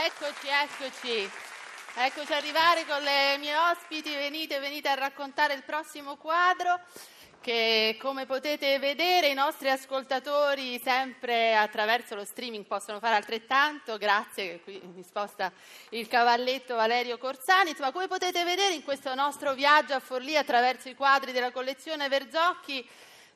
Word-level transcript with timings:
Eccoci, 0.00 0.46
eccoci. 0.46 1.30
Eccoci 1.96 2.32
arrivare 2.32 2.86
con 2.86 3.02
le 3.02 3.36
mie 3.38 3.56
ospiti. 3.56 4.14
Venite, 4.14 4.60
venite 4.60 4.88
a 4.88 4.94
raccontare 4.94 5.54
il 5.54 5.64
prossimo 5.64 6.14
quadro 6.14 6.78
che 7.40 7.96
come 8.00 8.24
potete 8.24 8.78
vedere 8.78 9.26
i 9.26 9.34
nostri 9.34 9.68
ascoltatori 9.68 10.78
sempre 10.78 11.56
attraverso 11.56 12.14
lo 12.14 12.24
streaming 12.24 12.64
possono 12.64 13.00
fare 13.00 13.16
altrettanto, 13.16 13.96
grazie, 13.96 14.60
qui 14.60 14.80
mi 14.94 15.02
sposta 15.02 15.50
il 15.90 16.06
cavalletto 16.06 16.76
Valerio 16.76 17.18
Corsani, 17.18 17.74
ma 17.80 17.90
come 17.90 18.06
potete 18.06 18.44
vedere 18.44 18.74
in 18.74 18.84
questo 18.84 19.14
nostro 19.16 19.54
viaggio 19.54 19.94
a 19.94 20.00
Forlì 20.00 20.36
attraverso 20.36 20.88
i 20.88 20.94
quadri 20.94 21.32
della 21.32 21.50
collezione 21.50 22.08
Verzocchi 22.08 22.88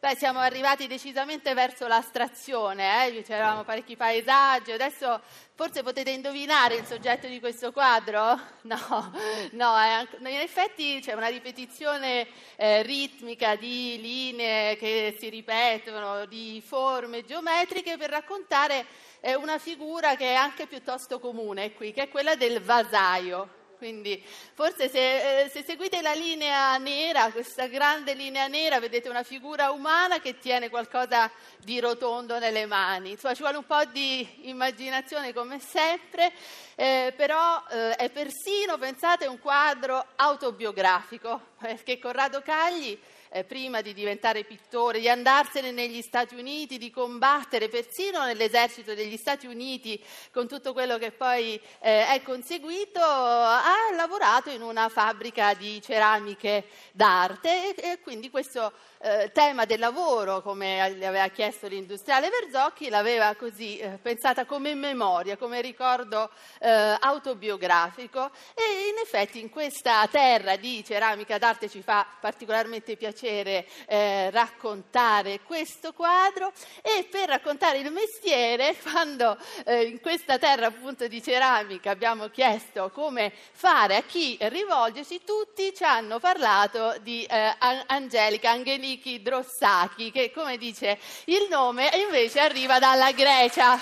Beh, 0.03 0.17
siamo 0.17 0.41
arrivati 0.41 0.89
decisamente 0.89 1.55
verso 1.55 1.87
l'astrazione, 1.87 3.07
eh? 3.07 3.23
c'eravamo 3.23 3.63
parecchi 3.63 3.95
paesaggi, 3.95 4.73
adesso 4.73 5.21
forse 5.55 5.85
potete 5.85 6.11
indovinare 6.11 6.75
il 6.75 6.85
soggetto 6.85 7.29
di 7.29 7.39
questo 7.39 7.71
quadro? 7.71 8.37
No, 8.63 9.13
no 9.53 9.69
anche, 9.69 10.17
in 10.17 10.27
effetti 10.27 10.99
c'è 11.01 11.13
una 11.13 11.29
ripetizione 11.29 12.27
eh, 12.57 12.83
ritmica 12.83 13.55
di 13.55 14.01
linee 14.01 14.77
che 14.77 15.17
si 15.21 15.29
ripetono, 15.29 16.27
di 16.27 16.61
forme 16.67 17.25
geometriche 17.25 17.97
per 17.97 18.11
raccontare 18.11 18.85
eh, 19.21 19.37
una 19.37 19.59
figura 19.59 20.17
che 20.17 20.31
è 20.31 20.35
anche 20.35 20.67
piuttosto 20.67 21.21
comune 21.21 21.75
qui, 21.75 21.93
che 21.93 22.03
è 22.03 22.09
quella 22.09 22.35
del 22.35 22.61
vasaio. 22.61 23.61
Quindi 23.83 24.23
forse 24.55 24.89
se, 24.89 25.41
eh, 25.41 25.49
se, 25.49 25.65
seguite 25.65 26.03
la 26.03 26.13
linea 26.13 26.77
nera, 26.77 27.33
questa 27.33 27.67
grande 27.67 28.15
linea 28.15 28.47
nera, 28.47 28.79
vedete 28.79 29.09
una 29.09 29.25
figura 29.25 29.73
umana 29.73 30.21
che 30.21 30.39
tiene 30.39 30.71
qualcosa 30.71 31.29
di 31.59 31.81
rotondo 31.81 32.39
nelle 32.39 32.65
mani. 32.65 33.11
Insomma, 33.11 33.35
ci 33.35 33.43
vuole 33.43 33.57
un 33.57 33.67
po' 33.67 33.85
di 33.87 34.49
immaginazione 34.49 35.33
come 35.33 35.59
sempre, 35.59 36.31
eh, 36.77 37.13
però 37.17 37.61
eh, 37.73 37.97
è 37.97 38.09
persino, 38.11 38.79
pensate, 38.79 39.27
un 39.27 39.41
quadro 39.41 40.13
autobiografico, 40.15 41.49
perché 41.59 41.99
Corrado 41.99 42.41
Cagli 42.41 42.97
eh, 43.33 43.45
prima 43.45 43.81
di 43.81 43.95
diventare 43.95 44.45
pittore, 44.45 45.01
di 45.01 45.09
andarsene 45.09 45.71
negli 45.71 46.03
Stati 46.03 46.35
Uniti, 46.35 46.77
di 46.77 46.91
combattere 46.91 47.69
persino 47.69 48.25
nell'esercito 48.25 48.95
degli 48.95 49.17
Stati 49.17 49.47
Uniti 49.47 50.03
con 50.31 50.47
tutto 50.47 50.73
quello 50.75 50.99
che 50.99 51.13
poi 51.13 51.59
eh, 51.81 52.07
è 52.09 52.23
conseguito, 52.23 53.01
ha 53.01 53.91
lavorato 53.95 54.51
in 54.51 54.61
una 54.61 54.89
fabbrica 54.89 55.55
di 55.55 55.81
ceramiche 55.81 56.67
d'arte 56.93 57.75
e, 57.75 57.91
e 57.93 58.01
quindi 58.01 58.29
questo 58.29 58.71
eh, 58.99 59.31
tema 59.33 59.65
del 59.65 59.79
lavoro, 59.79 60.43
come 60.43 60.91
le 60.91 61.07
aveva 61.07 61.29
chiesto 61.29 61.67
l'industriale 61.67 62.29
Verzocchi, 62.29 62.91
l'aveva 62.91 63.35
così 63.35 63.79
eh, 63.79 63.99
pensata 64.01 64.45
come 64.45 64.75
memoria, 64.75 65.37
come 65.39 65.61
ricordo 65.63 66.31
eh, 66.61 66.97
autobiografico. 67.01 68.31
E 68.55 68.89
in 68.91 68.99
effetti 69.03 69.41
in 69.41 69.49
questa 69.49 70.07
terra 70.11 70.57
di 70.57 70.85
ceramica 70.85 71.39
d'arte 71.39 71.69
ci 71.69 71.83
fa 71.83 72.07
particolarmente 72.21 72.97
piacere 72.97 73.22
eh, 73.27 74.31
raccontare 74.31 75.41
questo 75.41 75.93
quadro 75.93 76.53
e 76.83 77.07
per 77.11 77.29
raccontare 77.29 77.79
il 77.79 77.91
mestiere, 77.91 78.77
quando 78.83 79.37
eh, 79.65 79.83
in 79.83 80.01
questa 80.01 80.39
terra 80.39 80.67
appunto 80.67 81.07
di 81.09 81.23
ceramica 81.23 81.91
abbiamo 81.91 82.29
chiesto 82.29 82.91
come 82.91 83.33
fare, 83.53 83.97
a 83.97 84.03
chi 84.03 84.37
rivolgersi, 84.41 85.23
tutti 85.25 85.75
ci 85.75 85.85
hanno 85.85 86.19
parlato 86.19 86.97
di 87.01 87.25
eh, 87.25 87.55
Angelica 87.87 88.51
Angelini 88.51 88.81
Niki 88.83 89.23
Drossaki, 89.23 90.11
che 90.11 90.33
come 90.33 90.57
dice 90.57 90.99
il 91.27 91.47
nome 91.49 91.91
invece 92.05 92.41
arriva 92.41 92.79
dalla 92.79 93.13
Grecia, 93.13 93.79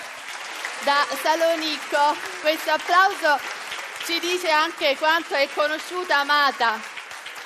da 0.83 1.05
Salonicco. 1.21 2.15
Questo 2.41 2.71
applauso 2.71 3.39
ci 4.05 4.19
dice 4.19 4.49
anche 4.49 4.95
quanto 4.97 5.33
è 5.33 5.47
conosciuta, 5.53 6.19
amata 6.19 6.99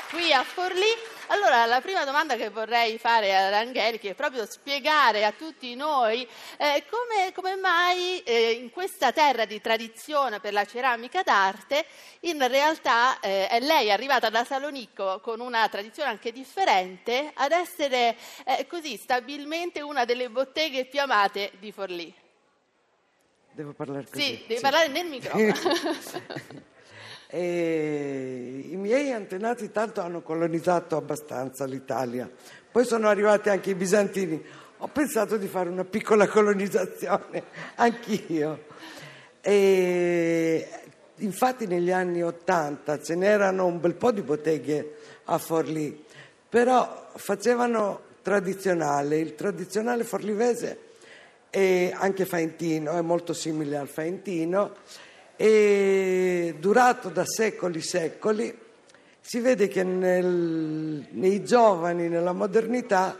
qui 0.09 0.31
a 0.31 0.43
Forlì 0.43 1.14
allora, 1.27 1.65
la 1.65 1.81
prima 1.81 2.03
domanda 2.03 2.35
che 2.35 2.49
vorrei 2.49 2.97
fare 2.97 3.35
ad 3.35 3.53
Angelica 3.53 4.09
è 4.09 4.13
proprio 4.13 4.45
spiegare 4.45 5.25
a 5.25 5.31
tutti 5.31 5.73
noi 5.75 6.27
eh, 6.57 6.83
come, 6.89 7.31
come, 7.33 7.55
mai 7.55 8.21
eh, 8.23 8.51
in 8.51 8.69
questa 8.69 9.11
terra 9.11 9.45
di 9.45 9.59
tradizione 9.61 10.39
per 10.39 10.53
la 10.53 10.65
ceramica 10.65 11.23
d'arte, 11.23 11.85
in 12.21 12.47
realtà 12.47 13.19
eh, 13.19 13.47
è 13.47 13.59
lei 13.59 13.91
arrivata 13.91 14.29
da 14.29 14.43
Salonicco 14.43 15.19
con 15.21 15.39
una 15.39 15.67
tradizione 15.69 16.09
anche 16.09 16.31
differente 16.31 17.31
ad 17.33 17.51
essere 17.51 18.15
eh, 18.45 18.67
così 18.67 18.97
stabilmente 18.97 19.81
una 19.81 20.05
delle 20.05 20.29
botteghe 20.29 20.85
più 20.85 21.01
amate 21.01 21.51
di 21.59 21.71
Forlì. 21.71 22.13
Devo 23.51 23.73
parlare 23.73 24.05
così? 24.09 24.21
Sì, 24.21 24.43
devi 24.47 24.55
sì. 24.55 24.61
parlare 24.61 24.87
nel 24.89 25.05
microfono. 25.05 25.53
E 27.27 28.67
I 28.69 28.75
miei 28.75 29.11
antenati 29.11 29.71
tanto 29.71 30.01
hanno 30.01 30.21
colonizzato 30.21 30.95
abbastanza 30.95 31.65
l'Italia, 31.65 32.29
poi 32.71 32.85
sono 32.85 33.07
arrivati 33.07 33.49
anche 33.49 33.71
i 33.71 33.75
bizantini. 33.75 34.43
Ho 34.79 34.87
pensato 34.87 35.37
di 35.37 35.47
fare 35.47 35.69
una 35.69 35.85
piccola 35.85 36.27
colonizzazione 36.27 37.43
anch'io. 37.75 38.65
E 39.41 40.67
infatti 41.17 41.65
negli 41.67 41.91
anni 41.91 42.21
Ottanta 42.23 43.01
ce 43.01 43.15
n'erano 43.15 43.65
un 43.65 43.79
bel 43.79 43.95
po' 43.95 44.11
di 44.11 44.21
botteghe 44.21 44.95
a 45.25 45.37
Forlì, 45.37 46.03
però 46.49 47.09
facevano 47.15 48.01
tradizionale, 48.21 49.19
il 49.19 49.35
tradizionale 49.35 50.03
forlivese 50.03 50.79
e 51.49 51.93
anche 51.95 52.25
faentino, 52.25 52.91
è 52.91 53.01
molto 53.01 53.33
simile 53.33 53.77
al 53.77 53.87
faentino 53.87 54.73
e 55.35 56.55
durato 56.59 57.09
da 57.09 57.25
secoli 57.25 57.79
e 57.79 57.81
secoli, 57.81 58.59
si 59.19 59.39
vede 59.39 59.67
che 59.67 59.83
nel, 59.83 61.07
nei 61.09 61.43
giovani, 61.43 62.07
nella 62.07 62.31
modernità, 62.31 63.17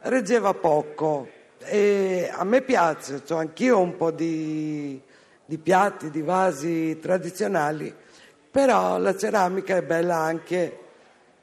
reggeva 0.00 0.54
poco. 0.54 1.28
E 1.62 2.30
a 2.32 2.42
me 2.44 2.62
piace, 2.62 3.22
ho 3.28 3.36
anch'io 3.36 3.78
un 3.78 3.96
po' 3.96 4.10
di, 4.10 5.00
di 5.44 5.58
piatti, 5.58 6.10
di 6.10 6.22
vasi 6.22 6.98
tradizionali, 6.98 7.94
però 8.50 8.98
la 8.98 9.16
ceramica 9.16 9.76
è 9.76 9.82
bella 9.82 10.16
anche 10.16 10.78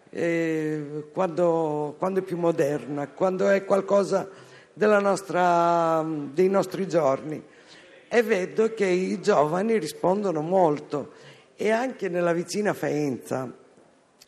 eh, 0.09 1.06
quando, 1.14 1.96
quando, 1.97 2.19
è 2.19 2.24
più 2.24 2.38
moderna, 2.38 3.08
quando 3.08 3.47
è 3.50 3.64
qualcosa 3.64 4.28
nostra, 4.74 6.03
dei 6.06 6.50
nostri 6.50 6.88
giorni 6.88 7.41
e 8.07 8.22
vedo 8.23 8.73
che 8.73 8.85
i 8.85 9.22
giovani 9.22 9.78
rispondono 9.78 10.41
molto 10.41 11.12
e 11.56 11.72
anche 11.72 12.09
nella 12.09 12.34
vicina 12.34 12.73
Faenza, 12.73 13.51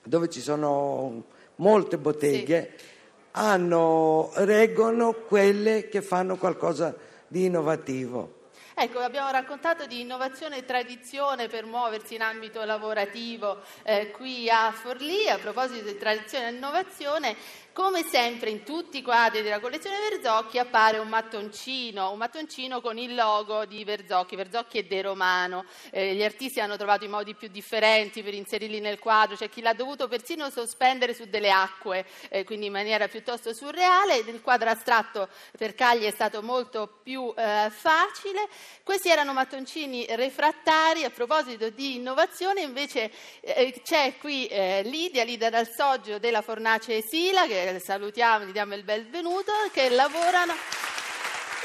dove 0.04 0.30
ci 0.30 0.42
sono 0.42 1.26
molte 1.56 1.98
botteghe, 1.98 2.74
sì. 2.76 2.86
hanno, 3.32 4.32
reggono 4.36 5.14
quelle 5.14 5.88
che 5.90 6.02
fanno 6.02 6.38
qualcosa 6.38 6.96
di 7.28 7.46
innovativo. 7.46 8.38
Ecco, 8.82 9.00
abbiamo 9.00 9.30
raccontato 9.30 9.86
di 9.88 10.00
innovazione 10.00 10.60
e 10.60 10.66
tradizione 10.66 11.50
per 11.50 11.66
muoversi 11.66 12.16
in 12.16 12.22
ambito 12.22 12.64
lavorativo 12.64 13.58
eh, 13.84 14.10
qui 14.12 14.50
a 14.50 14.72
Forlì. 14.72 15.28
A 15.28 15.38
proposito 15.38 15.84
di 15.84 15.98
tradizione 15.98 16.48
e 16.48 16.52
innovazione, 16.54 17.36
come 17.74 18.04
sempre 18.04 18.50
in 18.50 18.64
tutti 18.64 18.98
i 18.98 19.02
quadri 19.02 19.42
della 19.42 19.60
collezione 19.60 19.98
Verzocchi 20.10 20.58
appare 20.58 20.98
un 20.98 21.08
mattoncino, 21.08 22.12
un 22.12 22.18
mattoncino 22.18 22.82
con 22.82 22.98
il 22.98 23.16
logo 23.16 23.66
di 23.66 23.84
Verzocchi, 23.84 24.36
Verzocchi 24.36 24.80
è 24.80 24.84
De 24.84 25.02
Romano. 25.02 25.66
Eh, 25.92 26.16
gli 26.16 26.24
artisti 26.24 26.60
hanno 26.60 26.78
trovato 26.78 27.06
i 27.06 27.08
modi 27.08 27.36
più 27.36 27.48
differenti 27.48 28.22
per 28.24 28.34
inserirli 28.34 28.80
nel 28.80 29.00
quadro, 29.00 29.36
c'è 29.36 29.50
chi 29.50 29.62
l'ha 29.62 29.74
dovuto 29.74 30.08
persino 30.08 30.50
sospendere 30.50 31.14
su 31.14 31.26
delle 31.26 31.52
acque, 31.52 32.06
eh, 32.30 32.44
quindi 32.44 32.68
in 32.68 32.72
maniera 32.72 33.08
piuttosto 33.08 33.54
surreale. 33.54 34.18
Il 34.18 34.42
quadro 34.42 34.70
astratto 34.70 35.30
per 35.58 35.76
Cagli 35.76 36.04
è 36.04 36.12
stato 36.12 36.42
molto 36.42 37.00
più 37.02 37.34
eh, 37.36 37.70
facile. 37.70 38.48
Questi 38.84 39.10
erano 39.10 39.34
mattoncini 39.34 40.06
refrattari. 40.10 41.04
A 41.04 41.10
proposito 41.10 41.70
di 41.70 41.96
innovazione, 41.96 42.62
invece 42.62 43.12
eh, 43.42 43.82
c'è 43.84 44.16
qui 44.20 44.48
eh, 44.48 44.82
Lidia, 44.84 45.24
Lidia 45.24 45.50
Dal 45.50 45.68
Soggio 45.70 46.20
della 46.20 46.42
Fornace 46.42 47.02
Sila, 47.02 47.46
che 47.48 47.59
salutiamo, 47.80 48.46
gli 48.46 48.52
diamo 48.52 48.76
il 48.76 48.84
benvenuto, 48.84 49.52
che 49.72 49.90
lavorano 49.90 50.54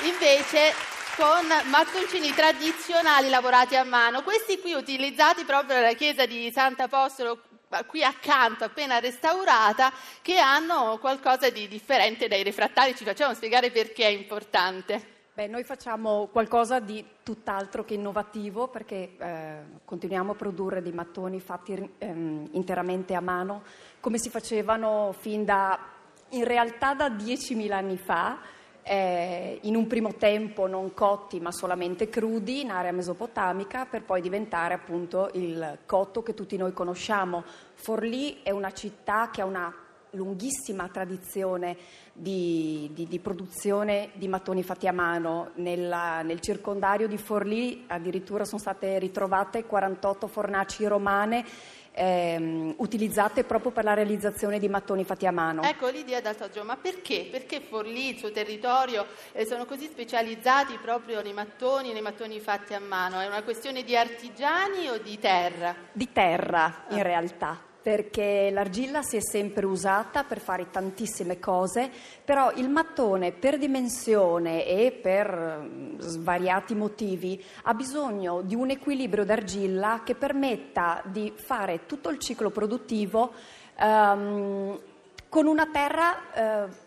invece 0.03 0.73
con 1.17 1.47
mattoncini 1.71 2.33
tradizionali 2.35 3.29
lavorati 3.29 3.77
a 3.77 3.85
mano. 3.85 4.23
Questi 4.23 4.59
qui 4.59 4.73
utilizzati 4.73 5.45
proprio 5.45 5.77
nella 5.77 5.95
chiesa 5.95 6.27
di 6.27 6.51
Sant'Apostolo 6.53 7.43
qui 7.87 8.03
accanto, 8.05 8.65
appena 8.65 8.99
restaurata, 8.99 9.93
che 10.23 10.39
hanno 10.39 10.99
qualcosa 10.99 11.51
di 11.51 11.69
differente 11.69 12.29
dai 12.29 12.43
refrattari. 12.43 12.97
Ci 12.97 13.05
facciamo 13.05 13.35
spiegare 13.35 13.71
perché 13.71 14.05
è 14.05 14.11
importante. 14.11 15.14
Beh, 15.37 15.49
noi 15.49 15.65
facciamo 15.65 16.29
qualcosa 16.31 16.79
di 16.79 17.05
tutt'altro 17.25 17.85
che 17.85 17.95
innovativo 17.95 18.69
perché 18.69 19.17
eh, 19.19 19.57
continuiamo 19.85 20.31
a 20.31 20.35
produrre 20.37 20.81
dei 20.81 20.93
mattoni 20.93 21.41
fatti 21.41 21.91
ehm, 21.99 22.51
interamente 22.53 23.15
a 23.15 23.21
mano 23.21 23.65
come 23.99 24.19
si 24.19 24.31
facevano 24.31 25.13
fin 25.19 25.45
da, 25.45 25.77
in 26.29 26.45
realtà 26.45 26.95
da 26.95 27.09
10.000 27.09 27.73
anni 27.73 27.97
fa 27.97 28.39
eh, 28.85 29.59
in 29.63 29.75
un 29.75 29.89
primo 29.89 30.15
tempo 30.15 30.69
non 30.69 30.95
cotti 30.95 31.41
ma 31.41 31.51
solamente 31.51 32.09
crudi 32.09 32.61
in 32.61 32.71
area 32.71 32.93
mesopotamica 32.93 33.87
per 33.87 34.05
poi 34.05 34.21
diventare 34.21 34.75
appunto 34.75 35.31
il 35.33 35.81
cotto 35.85 36.23
che 36.23 36.35
tutti 36.35 36.57
noi 36.57 36.73
conosciamo. 36.73 37.43
Forlì 37.75 38.41
è 38.45 38.53
una 38.53 38.71
città 38.71 39.31
che 39.33 39.41
ha 39.41 39.47
una 39.47 39.84
lunghissima 40.15 40.89
tradizione 40.89 41.77
di, 42.13 42.91
di, 42.93 43.07
di, 43.07 43.19
produzione 43.19 44.11
di 44.15 44.29
mattoni 44.29 44.63
fatti 44.63 44.87
a 44.87 44.93
mano. 44.93 45.51
Nella, 45.57 46.23
nel 46.23 46.41
circondario 46.41 47.07
di 47.07 47.19
Forlì 47.19 47.85
addirittura 47.87 48.45
sono 48.45 48.61
state 48.61 48.99
ritrovate 48.99 49.65
48 49.65 50.27
fornaci 50.27 50.87
romane 50.87 51.45
ehm, 51.95 52.75
utilizzate 52.79 53.45
proprio 53.45 53.71
per 53.71 53.85
la 53.85 53.95
realizzazione 53.95 54.59
di 54.59 54.69
mattoni 54.69 55.05
fatti 55.05 55.27
a 55.27 55.31
mano. 55.31 55.63
Ecco 55.63 55.89
Lidia 55.89 56.21
d'Altaggio, 56.21 56.65
ma 56.65 56.77
perché? 56.77 57.29
Perché 57.31 57.61
Forlì, 57.61 58.11
il 58.11 58.19
suo 58.19 58.31
territorio, 58.31 59.07
eh, 59.33 59.47
sono 59.47 59.65
così 59.65 59.87
specializzati 59.87 60.79
proprio 60.81 61.23
nei 61.23 61.33
mattoni, 61.33 61.93
nei 61.93 62.03
mattoni 62.03 62.41
fatti 62.41 62.75
a 62.75 62.81
mano? 62.81 63.21
È 63.21 63.27
una 63.27 63.43
questione 63.43 63.85
di 63.85 63.97
artigiani 63.97 64.89
o 64.89 64.99
di 64.99 65.19
terra? 65.19 65.75
Di 65.93 66.11
terra, 66.13 66.85
in 66.91 67.03
realtà 67.03 67.73
perché 67.85 68.49
l'argilla 68.51 69.03
si 69.03 69.19
è 69.19 69.21
sempre 69.21 69.67
usata 69.67 70.25
per 70.25 70.41
fare 70.41 70.71
tantissime 70.71 71.39
cose, 71.39 71.91
però 72.25 72.51
il 72.55 72.71
mattone 72.71 73.33
per 73.33 73.59
dimensione 73.59 74.65
e 74.65 74.91
per 74.91 75.61
mm, 75.61 75.99
svariati 75.99 76.75
motivi 76.75 77.45
ha 77.65 77.75
bisogno 77.75 78.41
di 78.41 78.55
un 78.55 78.71
equilibrio 78.71 79.27
d'argilla 79.27 80.01
che 80.03 80.15
permetta 80.15 81.03
di 81.05 81.31
fare 81.37 81.85
tutto 81.85 82.09
il 82.09 82.19
ciclo 82.19 82.49
produttivo 82.49 83.35
um, 83.79 84.81
con 85.29 85.47
una 85.47 85.67
terra 85.67 86.67
uh, 86.67 86.84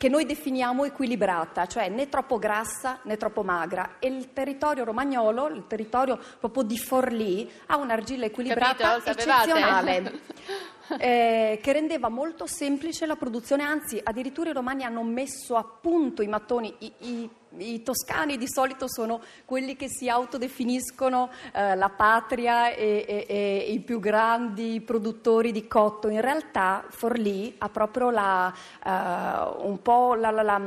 che 0.00 0.08
noi 0.08 0.24
definiamo 0.24 0.86
equilibrata, 0.86 1.66
cioè 1.66 1.90
né 1.90 2.08
troppo 2.08 2.38
grassa 2.38 3.00
né 3.02 3.18
troppo 3.18 3.42
magra. 3.42 3.96
E 3.98 4.06
il 4.06 4.32
territorio 4.32 4.82
romagnolo, 4.82 5.48
il 5.48 5.66
territorio 5.66 6.18
proprio 6.38 6.62
di 6.62 6.78
Forlì, 6.78 7.50
ha 7.66 7.76
un'argilla 7.76 8.24
equilibrata 8.24 8.98
Capito, 9.02 9.10
eccezionale. 9.10 10.20
Eh, 11.00 11.60
che 11.62 11.72
rendeva 11.72 12.08
molto 12.08 12.46
semplice 12.46 13.06
la 13.06 13.16
produzione, 13.16 13.62
anzi 13.62 14.00
addirittura 14.02 14.50
i 14.50 14.52
romani 14.52 14.84
hanno 14.84 15.02
messo 15.02 15.56
a 15.56 15.64
punto 15.64 16.20
i 16.22 16.26
mattoni, 16.26 16.74
i, 16.78 16.92
i 16.98 17.30
i 17.58 17.82
toscani 17.82 18.36
di 18.36 18.46
solito 18.48 18.86
sono 18.88 19.20
quelli 19.44 19.74
che 19.74 19.88
si 19.88 20.08
autodefiniscono 20.08 21.30
eh, 21.52 21.74
la 21.74 21.88
patria 21.88 22.70
e, 22.70 23.04
e, 23.06 23.26
e, 23.28 23.72
i 23.72 23.80
più 23.80 23.98
grandi 23.98 24.80
produttori 24.80 25.50
di 25.50 25.66
cotto. 25.66 26.08
In 26.08 26.20
realtà 26.20 26.84
Forlì 26.88 27.54
ha 27.58 27.68
proprio 27.68 28.10
la, 28.10 28.54
uh, 28.84 29.66
un 29.66 29.82
po' 29.82 30.14
la, 30.14 30.30
la, 30.30 30.42
la, 30.42 30.60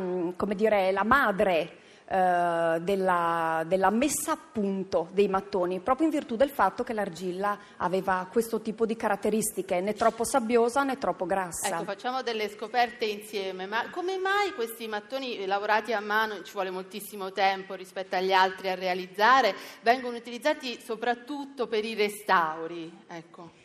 dire, 0.53 0.91
la 0.91 1.03
madre 1.03 1.77
eh, 2.05 2.79
della, 2.81 3.63
della, 3.65 3.89
messa 3.89 4.33
a 4.33 4.37
punto 4.51 5.07
dei 5.11 5.27
mattoni, 5.27 5.79
proprio 5.79 6.07
in 6.07 6.11
virtù 6.11 6.35
del 6.35 6.49
fatto 6.49 6.83
che 6.83 6.93
l'argilla 6.93 7.57
aveva 7.77 8.27
questo 8.31 8.61
tipo 8.61 8.85
di 8.85 8.95
caratteristiche, 8.95 9.79
né 9.79 9.93
troppo 9.93 10.23
sabbiosa 10.23 10.83
né 10.83 10.97
troppo 10.97 11.25
grassa. 11.25 11.67
Ecco, 11.67 11.83
facciamo 11.85 12.21
delle 12.21 12.49
scoperte 12.49 13.05
insieme, 13.05 13.65
ma 13.65 13.89
come 13.89 14.17
mai 14.17 14.53
questi 14.53 14.87
mattoni 14.87 15.45
lavorati 15.45 15.93
a 15.93 16.01
mano, 16.01 16.41
ci 16.43 16.51
vuole 16.51 16.71
moltissimo 16.71 17.31
tempo 17.31 17.73
rispetto 17.73 18.15
agli 18.15 18.33
altri 18.33 18.69
a 18.69 18.75
realizzare, 18.75 19.55
vengono 19.81 20.17
utilizzati 20.17 20.79
soprattutto 20.81 21.67
per 21.67 21.85
i 21.85 21.93
restauri? 21.93 22.91
Ecco. 23.07 23.62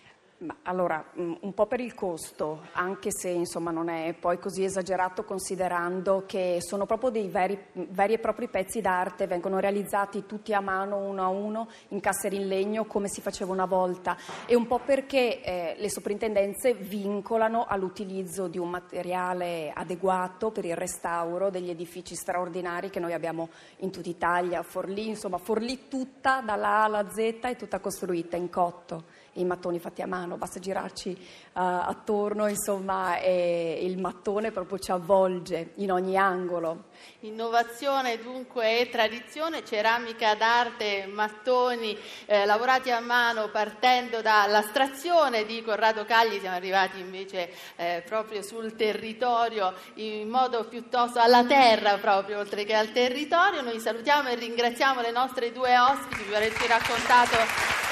Allora, 0.62 1.04
mm, 1.18 1.32
un 1.40 1.52
po' 1.52 1.66
per 1.66 1.80
il 1.80 1.94
costo, 1.94 2.60
anche 2.74 3.10
se 3.10 3.28
insomma, 3.28 3.72
non 3.72 3.88
è 3.88 4.14
poi 4.14 4.38
così 4.38 4.62
esagerato 4.62 5.24
considerando 5.24 6.22
che 6.26 6.58
sono 6.60 6.86
proprio 6.86 7.10
dei 7.10 7.26
veri, 7.26 7.58
veri, 7.72 8.12
e 8.12 8.18
propri 8.20 8.46
pezzi 8.46 8.80
d'arte, 8.80 9.26
vengono 9.26 9.58
realizzati 9.58 10.26
tutti 10.26 10.54
a 10.54 10.60
mano 10.60 10.96
uno 10.96 11.22
a 11.24 11.26
uno 11.26 11.68
in 11.88 11.98
casseri 11.98 12.36
in 12.36 12.46
legno 12.46 12.84
come 12.84 13.08
si 13.08 13.20
faceva 13.20 13.50
una 13.50 13.64
volta. 13.64 14.16
E 14.46 14.54
un 14.54 14.68
po' 14.68 14.78
perché 14.78 15.42
eh, 15.42 15.74
le 15.76 15.90
soprintendenze 15.90 16.72
vincolano 16.72 17.66
all'utilizzo 17.66 18.46
di 18.46 18.58
un 18.58 18.70
materiale 18.70 19.72
adeguato 19.74 20.52
per 20.52 20.64
il 20.64 20.76
restauro 20.76 21.50
degli 21.50 21.70
edifici 21.70 22.14
straordinari 22.14 22.90
che 22.90 23.00
noi 23.00 23.12
abbiamo 23.12 23.48
in 23.78 23.90
tutta 23.90 24.08
Italia, 24.08 24.62
Forlì, 24.62 25.08
insomma 25.08 25.38
Forlì 25.38 25.88
tutta 25.88 26.42
dalla 26.42 26.68
A 26.68 26.84
alla 26.84 27.10
Z 27.10 27.16
è 27.40 27.56
tutta 27.56 27.80
costruita 27.80 28.36
in 28.36 28.48
cotto 28.50 29.26
i 29.38 29.44
mattoni 29.44 29.78
fatti 29.78 30.02
a 30.02 30.06
mano, 30.06 30.27
basta 30.36 30.60
girarci 30.60 31.10
uh, 31.10 31.16
attorno, 31.52 32.48
insomma, 32.48 33.18
e 33.18 33.78
il 33.82 33.98
mattone 33.98 34.50
proprio 34.50 34.78
ci 34.78 34.90
avvolge 34.90 35.72
in 35.76 35.90
ogni 35.90 36.16
angolo. 36.16 36.86
Innovazione 37.20 38.18
dunque 38.18 38.80
e 38.80 38.88
tradizione, 38.88 39.64
ceramica 39.64 40.34
d'arte, 40.34 41.06
mattoni 41.06 41.98
eh, 42.26 42.44
lavorati 42.44 42.90
a 42.90 43.00
mano 43.00 43.48
partendo 43.48 44.20
dall'astrazione 44.22 45.44
di 45.44 45.62
Corrado 45.62 46.04
Cagli, 46.04 46.38
siamo 46.38 46.56
arrivati 46.56 47.00
invece 47.00 47.50
eh, 47.76 48.02
proprio 48.06 48.42
sul 48.42 48.76
territorio 48.76 49.74
in 49.94 50.28
modo 50.28 50.64
piuttosto 50.68 51.18
alla 51.18 51.44
terra 51.44 51.98
proprio 51.98 52.38
oltre 52.38 52.64
che 52.64 52.74
al 52.74 52.92
territorio. 52.92 53.62
Noi 53.62 53.80
salutiamo 53.80 54.28
e 54.28 54.34
ringraziamo 54.36 55.00
le 55.00 55.10
nostre 55.10 55.52
due 55.52 55.76
ospiti 55.76 56.22
per 56.22 56.36
averci 56.36 56.66
raccontato 56.66 57.36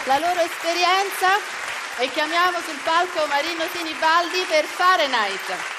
la 0.07 0.19
loro 0.19 0.41
esperienza 0.41 1.66
e 1.99 2.11
chiamiamo 2.11 2.59
sul 2.61 2.79
palco 2.85 3.27
Marino 3.27 3.65
Sinibaldi 3.73 4.45
per 4.49 4.65
Fahrenheit. 4.65 5.76